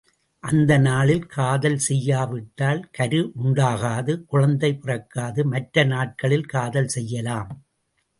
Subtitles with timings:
[0.43, 7.51] அந்த நாளில் காதல் செய்யா விட்டால் கரு உண்டாகாது, குழந்தை பிறக்காது, மற்ற நாட்களில் காதல் செய்யலாம்.